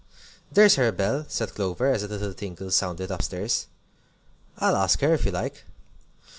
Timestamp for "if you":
5.13-5.31